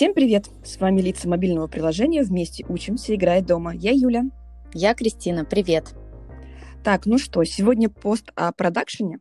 Всем 0.00 0.14
привет! 0.14 0.46
С 0.64 0.80
вами 0.80 1.02
лица 1.02 1.28
мобильного 1.28 1.66
приложения 1.66 2.22
«Вместе 2.22 2.64
учимся, 2.66 3.14
играя 3.14 3.42
дома». 3.42 3.74
Я 3.74 3.90
Юля. 3.90 4.22
Я 4.72 4.94
Кристина. 4.94 5.44
Привет. 5.44 5.94
Так, 6.82 7.04
ну 7.04 7.18
что, 7.18 7.44
сегодня 7.44 7.90
пост 7.90 8.32
о 8.34 8.50
продакшене? 8.52 9.18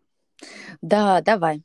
Да, 0.81 1.20
давай. 1.20 1.63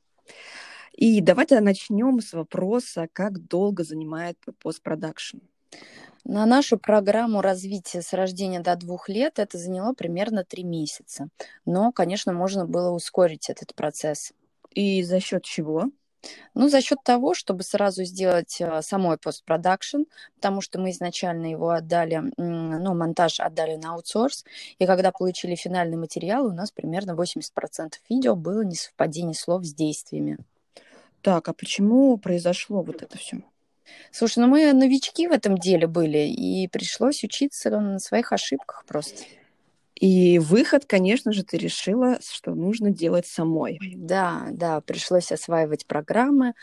И 0.97 1.21
давайте 1.21 1.61
начнем 1.61 2.21
с 2.21 2.33
вопроса, 2.33 3.07
как 3.13 3.39
долго 3.47 3.85
занимает 3.85 4.37
постпродакшн. 4.61 5.39
На 6.25 6.45
нашу 6.45 6.77
программу 6.77 7.41
развития 7.41 8.03
с 8.03 8.13
рождения 8.15 8.59
до 8.59 8.75
двух 8.75 9.09
лет 9.09 9.39
это 9.39 9.59
заняло 9.59 9.95
примерно 9.95 10.43
три 10.43 10.65
месяца. 10.65 11.29
Но, 11.65 11.93
конечно, 11.93 12.33
можно 12.33 12.67
было 12.67 12.91
ускорить 12.91 13.49
этот 13.49 13.77
процесс. 13.77 14.33
И 14.73 15.05
за 15.05 15.21
счет 15.21 15.45
чего? 15.45 15.93
Ну, 16.55 16.69
за 16.69 16.81
счет 16.81 16.99
того, 17.03 17.35
чтобы 17.35 17.63
сразу 17.63 18.05
сделать 18.05 18.61
э, 18.61 18.83
самой 18.83 19.19
постпродакшн, 19.19 20.03
потому 20.37 20.61
что 20.61 20.81
мы 20.81 20.91
изначально 20.91 21.47
его 21.47 21.71
отдали, 21.71 22.23
ну, 22.37 22.95
монтаж 22.95 23.41
отдали 23.41 23.77
на 23.77 23.95
аутсорс, 23.95 24.45
и 24.79 24.87
когда 24.87 25.11
получили 25.13 25.55
финальный 25.55 25.97
материал, 25.97 26.47
у 26.47 26.53
нас 26.53 26.71
примерно 26.71 27.13
80% 27.13 27.95
видео 28.09 28.37
было 28.37 28.63
несовпадение 28.63 29.35
слов 29.35 29.65
с 29.65 29.75
действиями. 29.75 30.39
Так, 31.23 31.49
а 31.49 31.55
почему 31.55 32.17
произошло 32.19 32.83
вот 32.83 33.03
это 33.03 33.19
все? 33.19 33.39
Слушай, 34.11 34.41
ну 34.41 34.47
мы 34.47 34.73
новички 34.73 35.27
в 35.27 35.33
этом 35.33 35.59
деле 35.59 35.87
были, 35.87 36.19
и 36.19 36.69
пришлось 36.69 37.25
учиться 37.25 37.71
на 37.71 37.99
своих 37.99 38.33
ошибках 38.33 38.85
просто. 38.87 39.25
И 39.95 40.41
выход, 40.41 40.87
конечно 40.87 41.33
же, 41.33 41.45
ты 41.45 41.57
решила, 41.57 42.19
что 42.21 42.55
нужно 42.55 42.91
делать 42.91 43.27
самой. 43.27 43.79
Да, 43.95 44.49
да, 44.51 44.81
пришлось 44.81 45.31
осваивать 45.31 45.87
программы, 45.87 46.55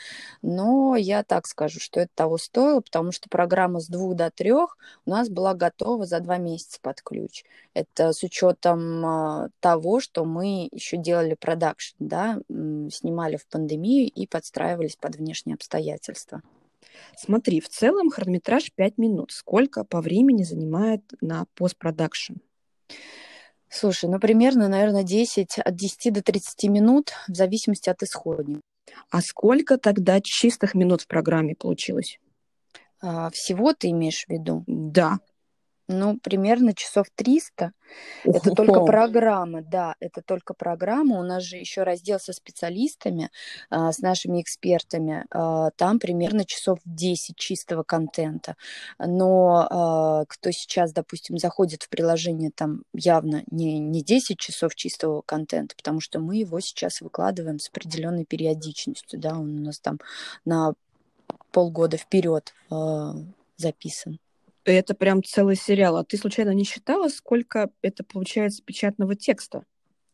но 0.42 0.96
я 0.98 1.24
так 1.24 1.48
скажу, 1.48 1.80
что 1.80 2.02
это 2.02 2.12
того 2.14 2.38
стоило, 2.38 2.82
потому 2.82 3.12
что 3.12 3.30
программа 3.30 3.80
с 3.80 3.88
двух 3.88 4.16
до 4.16 4.32
трех 4.32 4.78
у 5.06 5.12
нас 5.12 5.30
была 5.30 5.54
готова 5.54 6.06
за 6.06 6.20
два 6.20 6.38
месяца 6.38 6.80
под 6.82 7.02
ключ. 7.02 7.44
Это 7.74 8.12
с 8.12 8.22
учетом 8.24 9.06
а, 9.06 9.50
того, 9.62 10.02
что 10.02 10.26
мы 10.26 10.68
еще 10.72 10.98
делали 10.98 11.36
продакшн, 11.36 11.96
да, 12.00 12.42
снимали 12.50 13.38
в 13.38 13.48
пандемию 13.48 14.10
и 14.10 14.28
подстраивались 14.28 14.98
под 14.98 15.16
внешние 15.16 15.56
обстоятельства. 15.56 16.42
Смотри, 17.18 17.62
в 17.62 17.70
целом 17.70 18.10
хронометраж 18.10 18.72
5 18.74 18.98
минут. 18.98 19.32
Сколько 19.32 19.86
по 19.86 20.02
времени 20.02 20.44
занимает 20.44 21.02
на 21.22 21.46
постпродакшн? 21.56 22.34
Слушай, 23.74 24.10
ну 24.10 24.20
примерно, 24.20 24.68
наверное, 24.68 25.04
10, 25.04 25.58
от 25.60 25.76
10 25.76 26.12
до 26.12 26.22
30 26.22 26.66
минут, 26.66 27.14
в 27.30 27.34
зависимости 27.34 27.90
от 27.90 28.04
исходника. 28.04 28.60
А 29.10 29.22
сколько 29.22 29.78
тогда 29.78 30.20
чистых 30.20 30.76
минут 30.76 31.02
в 31.02 31.08
программе 31.08 31.56
получилось? 31.56 32.20
А, 33.02 33.30
всего 33.30 33.74
ты 33.74 33.92
имеешь 33.92 34.26
в 34.26 34.30
виду? 34.30 34.66
Да. 34.68 35.20
Ну, 35.88 36.20
примерно 36.20 36.74
часов 36.74 37.08
300. 37.16 37.72
Это 38.24 38.52
только 38.52 38.82
программа, 38.82 39.62
да, 39.62 39.96
это 40.00 40.22
только 40.22 40.54
программа. 40.54 41.20
У 41.20 41.24
нас 41.24 41.44
же 41.44 41.58
еще 41.58 41.84
раздел 41.84 42.20
со 42.20 42.34
специалистами, 42.34 43.30
а, 43.70 43.92
с 43.92 44.00
нашими 44.00 44.42
экспертами. 44.42 45.26
А, 45.32 45.72
там 45.72 46.00
примерно 46.00 46.46
часов 46.46 46.80
10 46.86 47.36
чистого 47.36 47.84
контента. 47.84 48.56
Но 49.00 49.68
а, 49.70 50.26
кто 50.26 50.52
сейчас, 50.52 50.94
допустим, 50.94 51.38
заходит 51.38 51.84
в 51.84 51.90
приложение, 51.90 52.52
там 52.54 52.84
явно 52.94 53.44
не, 53.50 53.80
не 53.80 54.04
10 54.04 54.38
часов 54.38 54.76
чистого 54.76 55.22
контента, 55.22 55.76
потому 55.76 56.00
что 56.00 56.20
мы 56.20 56.38
его 56.38 56.60
сейчас 56.60 57.02
выкладываем 57.02 57.60
с 57.60 57.70
определенной 57.70 58.26
периодичностью. 58.26 59.20
Да, 59.20 59.32
он 59.32 59.60
у 59.60 59.64
нас 59.66 59.80
там 59.80 60.00
на 60.46 60.74
полгода 61.52 61.98
вперед 61.98 62.54
записан. 63.58 64.20
Это 64.64 64.94
прям 64.94 65.24
целый 65.24 65.56
сериал. 65.56 65.98
А 65.98 66.04
ты 66.04 66.18
случайно 66.18 66.52
не 66.52 66.64
считала, 66.64 67.08
сколько 67.10 67.70
это 67.82 68.04
получается 68.04 68.64
печатного 68.64 69.16
текста? 69.16 69.64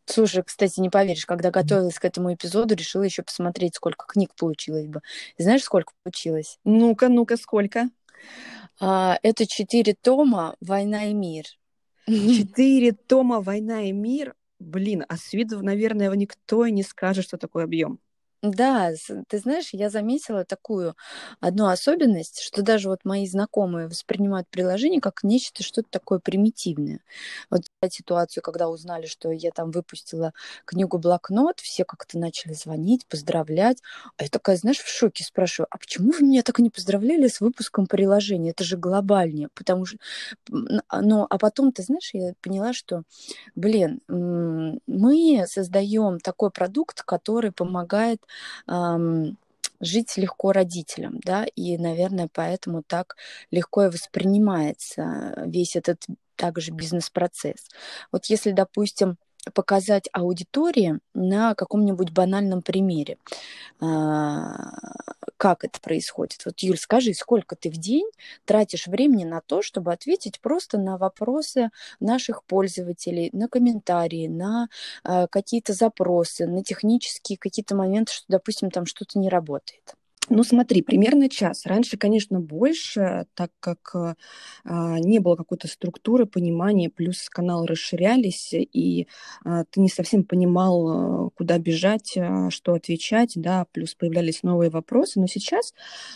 Слушай, 0.06 0.42
кстати, 0.42 0.80
не 0.80 0.88
поверишь, 0.88 1.26
когда 1.26 1.50
готовилась 1.50 1.98
к 1.98 2.04
этому 2.04 2.32
эпизоду, 2.32 2.74
решила 2.74 3.02
еще 3.02 3.22
посмотреть, 3.22 3.74
сколько 3.74 4.06
книг 4.06 4.34
получилось 4.34 4.86
бы. 4.86 5.02
знаешь, 5.36 5.62
сколько 5.62 5.92
получилось? 6.02 6.58
Ну-ка, 6.64 7.10
ну-ка, 7.10 7.36
сколько? 7.36 7.90
А, 8.80 9.18
это 9.22 9.46
четыре 9.46 9.94
тома 9.94 10.56
«Война 10.60 11.04
и 11.06 11.12
мир». 11.12 11.44
Четыре 12.06 12.92
тома 12.92 13.42
«Война 13.42 13.82
и 13.82 13.92
мир»? 13.92 14.34
Блин, 14.58 15.04
а 15.08 15.16
с 15.18 15.34
виду, 15.34 15.62
наверное, 15.62 16.10
никто 16.14 16.64
и 16.64 16.72
не 16.72 16.82
скажет, 16.82 17.24
что 17.24 17.36
такой 17.36 17.64
объем. 17.64 18.00
Да, 18.42 18.92
ты 19.28 19.38
знаешь, 19.38 19.70
я 19.72 19.90
заметила 19.90 20.44
такую 20.44 20.94
одну 21.40 21.66
особенность, 21.66 22.40
что 22.40 22.62
даже 22.62 22.88
вот 22.88 23.00
мои 23.04 23.26
знакомые 23.26 23.88
воспринимают 23.88 24.46
приложение 24.48 25.00
как 25.00 25.24
нечто, 25.24 25.64
что-то 25.64 25.88
такое 25.90 26.20
примитивное. 26.20 27.00
Вот 27.50 27.62
ситуацию, 27.90 28.42
когда 28.44 28.68
узнали, 28.68 29.06
что 29.06 29.32
я 29.32 29.50
там 29.50 29.72
выпустила 29.72 30.32
книгу 30.66 30.98
«Блокнот», 30.98 31.58
все 31.60 31.84
как-то 31.84 32.16
начали 32.18 32.52
звонить, 32.52 33.06
поздравлять. 33.08 33.78
А 34.16 34.22
я 34.22 34.28
такая, 34.28 34.56
знаешь, 34.56 34.78
в 34.78 34.88
шоке 34.88 35.24
спрашиваю, 35.24 35.66
а 35.70 35.78
почему 35.78 36.12
вы 36.12 36.24
меня 36.24 36.42
так 36.42 36.60
и 36.60 36.62
не 36.62 36.70
поздравляли 36.70 37.26
с 37.26 37.40
выпуском 37.40 37.86
приложения? 37.88 38.50
Это 38.50 38.62
же 38.62 38.76
глобальнее. 38.76 39.48
Потому 39.54 39.84
что... 39.84 39.98
А, 40.88 41.00
ну, 41.02 41.26
а 41.28 41.38
потом, 41.38 41.72
ты 41.72 41.82
знаешь, 41.82 42.10
я 42.12 42.34
поняла, 42.40 42.72
что, 42.72 43.02
блин, 43.56 44.00
мы 44.08 45.44
создаем 45.48 46.20
такой 46.20 46.50
продукт, 46.50 47.02
который 47.02 47.52
помогает 47.52 48.20
жить 49.80 50.16
легко 50.16 50.52
родителям, 50.52 51.20
да, 51.24 51.46
и, 51.54 51.78
наверное, 51.78 52.28
поэтому 52.32 52.82
так 52.82 53.16
легко 53.50 53.84
и 53.84 53.88
воспринимается 53.90 55.34
весь 55.46 55.76
этот 55.76 56.04
также 56.36 56.72
бизнес-процесс. 56.72 57.68
Вот 58.12 58.26
если, 58.26 58.52
допустим, 58.52 59.18
показать 59.54 60.08
аудитории 60.12 61.00
на 61.14 61.54
каком-нибудь 61.54 62.10
банальном 62.12 62.62
примере, 62.62 63.18
а, 63.80 64.72
как 65.36 65.64
это 65.64 65.80
происходит. 65.80 66.44
Вот, 66.44 66.60
Юль, 66.60 66.78
скажи, 66.78 67.14
сколько 67.14 67.56
ты 67.56 67.70
в 67.70 67.76
день 67.76 68.08
тратишь 68.44 68.86
времени 68.86 69.24
на 69.24 69.40
то, 69.40 69.62
чтобы 69.62 69.92
ответить 69.92 70.40
просто 70.40 70.78
на 70.78 70.98
вопросы 70.98 71.70
наших 72.00 72.44
пользователей, 72.44 73.30
на 73.32 73.48
комментарии, 73.48 74.28
на 74.28 74.68
а, 75.04 75.26
какие-то 75.28 75.74
запросы, 75.74 76.46
на 76.46 76.64
технические 76.64 77.38
какие-то 77.38 77.76
моменты, 77.76 78.12
что, 78.12 78.26
допустим, 78.28 78.70
там 78.70 78.86
что-то 78.86 79.18
не 79.18 79.28
работает? 79.28 79.97
Ну, 80.30 80.44
смотри, 80.44 80.82
примерно 80.82 81.30
час. 81.30 81.64
Раньше, 81.64 81.96
конечно, 81.96 82.38
больше, 82.38 83.26
так 83.34 83.50
как 83.60 83.94
э, 83.94 84.14
не 84.98 85.20
было 85.20 85.36
какой-то 85.36 85.68
структуры, 85.68 86.26
понимания, 86.26 86.90
плюс 86.90 87.28
каналы 87.30 87.66
расширялись, 87.66 88.52
и 88.52 89.06
э, 89.46 89.64
ты 89.70 89.80
не 89.80 89.88
совсем 89.88 90.24
понимал, 90.24 91.28
э, 91.28 91.30
куда 91.34 91.58
бежать, 91.58 92.12
э, 92.16 92.50
что 92.50 92.74
отвечать, 92.74 93.32
да, 93.36 93.64
плюс 93.72 93.94
появлялись 93.94 94.42
новые 94.42 94.68
вопросы. 94.70 95.18
Но 95.18 95.26
сейчас 95.26 95.72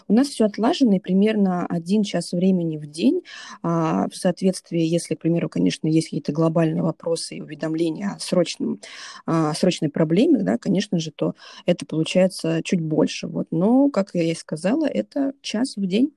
у 0.09 0.13
нас 0.13 0.29
все 0.29 0.45
отлажено, 0.45 0.97
и 0.97 0.99
примерно 0.99 1.65
один 1.67 2.03
час 2.03 2.33
времени 2.33 2.77
в 2.77 2.87
день, 2.87 3.23
э, 3.63 3.67
в 3.67 4.15
соответствии, 4.15 4.81
если, 4.83 5.15
к 5.15 5.21
примеру, 5.21 5.49
конечно, 5.49 5.87
есть 5.89 6.09
какие-то 6.09 6.33
глобальные 6.33 6.83
вопросы 6.83 7.37
и 7.37 7.41
уведомления 7.41 8.11
о, 8.17 8.19
срочном, 8.19 8.81
э, 9.27 9.53
срочной 9.57 9.89
проблеме, 9.89 10.43
да, 10.43 10.59
конечно 10.59 10.99
же, 10.99 11.13
то 11.13 11.35
это 11.65 11.87
получается 11.87 12.61
чуть 12.63 12.83
больше. 12.83 13.27
Вот. 13.27 13.47
Но, 13.51 13.89
как 13.91 14.02
как 14.05 14.15
я 14.15 14.31
и 14.31 14.35
сказала, 14.35 14.87
это 14.87 15.35
час 15.43 15.77
в 15.77 15.87
день. 15.87 16.15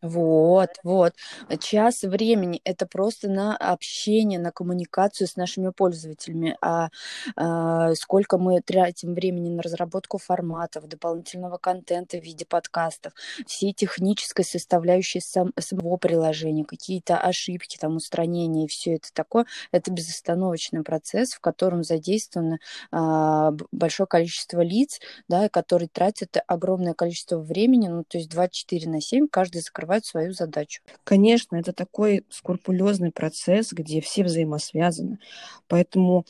Вот, 0.00 0.70
вот. 0.84 1.14
Час 1.60 2.02
времени 2.02 2.60
это 2.64 2.86
просто 2.86 3.28
на 3.28 3.56
общение, 3.56 4.38
на 4.38 4.52
коммуникацию 4.52 5.26
с 5.26 5.34
нашими 5.36 5.70
пользователями. 5.70 6.56
А, 6.60 6.88
а 7.36 7.94
сколько 7.94 8.38
мы 8.38 8.60
тратим 8.60 9.14
времени 9.14 9.48
на 9.50 9.62
разработку 9.62 10.18
форматов, 10.18 10.86
дополнительного 10.86 11.58
контента 11.58 12.18
в 12.18 12.22
виде 12.22 12.46
подкастов, 12.46 13.12
всей 13.46 13.72
технической 13.72 14.44
составляющей 14.44 15.20
сам, 15.20 15.52
самого 15.58 15.96
приложения, 15.96 16.64
какие-то 16.64 17.18
ошибки, 17.18 17.76
там, 17.76 17.96
устранения 17.96 18.66
и 18.66 18.68
все 18.68 18.94
это 18.94 19.12
такое, 19.12 19.46
это 19.72 19.90
безостановочный 19.90 20.84
процесс, 20.84 21.32
в 21.32 21.40
котором 21.40 21.82
задействовано 21.82 22.58
а, 22.92 23.50
большое 23.72 24.06
количество 24.06 24.60
лиц, 24.60 25.00
да, 25.28 25.48
которые 25.48 25.88
тратят 25.88 26.36
огромное 26.46 26.94
количество 26.94 27.38
времени, 27.38 27.88
ну, 27.88 28.04
то 28.06 28.18
есть 28.18 28.30
24 28.30 28.88
на 28.88 29.00
7, 29.00 29.26
каждый 29.28 29.60
закрывает 29.60 29.87
закрывают 29.88 30.04
свою 30.04 30.32
задачу. 30.32 30.82
Конечно, 31.04 31.56
это 31.56 31.72
такой 31.72 32.24
скрупулезный 32.28 33.10
процесс, 33.10 33.72
где 33.72 34.00
все 34.00 34.22
взаимосвязаны. 34.24 35.18
Поэтому, 35.66 36.24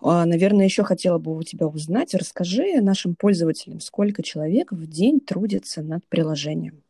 а, 0.00 0.24
наверное, 0.24 0.64
еще 0.64 0.82
хотела 0.82 1.18
бы 1.18 1.36
у 1.36 1.42
тебя 1.42 1.66
узнать, 1.66 2.14
расскажи 2.14 2.80
нашим 2.80 3.14
пользователям, 3.14 3.80
сколько 3.80 4.22
человек 4.22 4.72
в 4.72 4.86
день 4.86 5.20
трудится 5.20 5.82
над 5.82 6.06
приложением. 6.08 6.82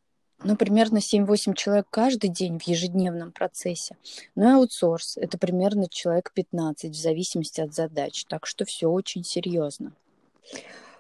Ну, 0.45 0.57
примерно 0.57 0.99
7-8 0.99 1.55
человек 1.55 1.87
каждый 1.91 2.29
день 2.29 2.59
в 2.59 2.63
ежедневном 2.63 3.31
процессе. 3.33 3.97
Ну 4.35 4.43
и 4.45 4.53
аутсорс– 4.55 5.17
это 5.21 5.39
примерно 5.39 5.89
человек 5.89 6.33
15, 6.35 6.91
в 6.91 7.01
зависимости 7.01 7.61
от 7.61 7.75
задач. 7.75 8.25
Так 8.29 8.47
что 8.47 8.65
все 8.65 8.89
очень 8.89 9.25
серьезно. 9.25 9.93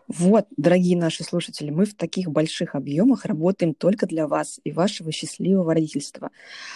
Вот, 0.09 0.47
дорогие 0.57 0.97
наши 0.97 1.25
слушатели, 1.25 1.71
мы 1.71 1.85
в 1.85 1.95
таких 1.95 2.31
больших 2.31 2.75
объемах 2.75 3.25
работаем 3.25 3.75
только 3.75 4.07
для 4.07 4.27
вас 4.27 4.61
и 4.65 4.73
вашего 4.73 5.13
счастливого 5.13 5.75
родительства. 5.75 6.31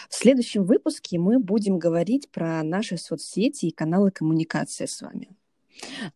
В 0.08 0.14
следующем 0.14 0.64
выпуске 0.64 1.18
мы 1.18 1.38
будем 1.38 1.78
говорить 1.78 2.30
про 2.30 2.62
наши 2.62 2.96
соцсети 2.96 3.66
и 3.66 3.72
каналы 3.72 4.10
коммуникации 4.10 4.86
с 4.86 5.02
вами. 5.02 5.28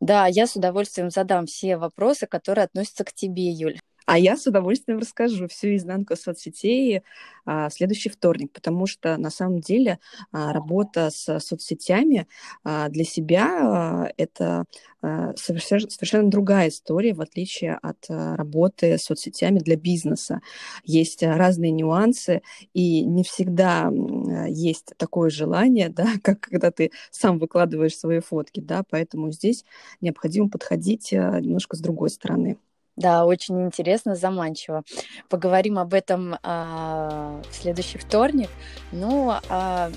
Да, 0.00 0.26
я 0.26 0.46
с 0.46 0.56
удовольствием 0.56 1.10
задам 1.10 1.46
все 1.46 1.76
вопросы, 1.76 2.26
которые 2.26 2.64
относятся 2.64 3.04
к 3.04 3.12
тебе, 3.12 3.50
Юль. 3.50 3.78
А 4.12 4.18
я 4.18 4.36
с 4.36 4.44
удовольствием 4.44 4.98
расскажу 4.98 5.46
всю 5.46 5.76
изнанку 5.76 6.16
соцсетей 6.16 7.02
а, 7.46 7.68
в 7.68 7.72
следующий 7.72 8.08
вторник, 8.08 8.50
потому 8.52 8.86
что 8.88 9.16
на 9.16 9.30
самом 9.30 9.60
деле 9.60 10.00
а, 10.32 10.52
работа 10.52 11.10
с 11.10 11.38
соцсетями 11.38 12.26
а, 12.64 12.88
для 12.88 13.04
себя 13.04 13.46
а, 13.46 14.08
это 14.16 14.64
а, 15.00 15.32
совершенно, 15.36 15.88
совершенно 15.88 16.28
другая 16.28 16.70
история, 16.70 17.14
в 17.14 17.20
отличие 17.20 17.78
от 17.80 17.98
а, 18.08 18.34
работы 18.34 18.98
с 18.98 19.04
соцсетями 19.04 19.60
для 19.60 19.76
бизнеса. 19.76 20.40
Есть 20.82 21.22
разные 21.22 21.70
нюансы, 21.70 22.42
и 22.74 23.04
не 23.04 23.22
всегда 23.22 23.92
есть 24.48 24.92
такое 24.96 25.30
желание, 25.30 25.88
да, 25.88 26.14
как 26.24 26.40
когда 26.40 26.72
ты 26.72 26.90
сам 27.12 27.38
выкладываешь 27.38 27.96
свои 27.96 28.18
фотки, 28.18 28.58
да, 28.58 28.82
поэтому 28.90 29.30
здесь 29.30 29.64
необходимо 30.00 30.48
подходить 30.48 31.12
а, 31.12 31.38
немножко 31.40 31.76
с 31.76 31.80
другой 31.80 32.10
стороны. 32.10 32.58
Да, 33.00 33.25
очень 33.25 33.62
интересно, 33.62 34.14
заманчиво. 34.14 34.82
Поговорим 35.31 35.79
об 35.79 35.94
этом 35.94 36.37
а, 36.43 37.41
в 37.50 37.55
следующий 37.55 37.97
вторник. 37.97 38.50
Ну, 38.93 39.32
а 39.49 39.91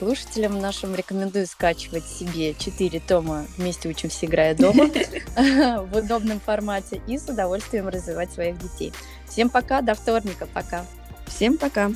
слушателям 0.00 0.58
нашим 0.58 0.96
рекомендую 0.96 1.46
скачивать 1.46 2.04
себе 2.04 2.54
4 2.54 2.98
тома 3.06 3.46
«Вместе 3.56 3.88
учимся, 3.88 4.26
играя 4.26 4.56
дома» 4.56 4.86
в 5.36 5.96
удобном 5.96 6.40
формате 6.40 7.00
и 7.06 7.18
с 7.18 7.28
удовольствием 7.28 7.86
развивать 7.86 8.32
своих 8.32 8.58
детей. 8.58 8.92
Всем 9.28 9.48
пока, 9.48 9.80
до 9.80 9.94
вторника, 9.94 10.48
пока. 10.52 10.84
Всем 11.28 11.56
пока. 11.56 11.92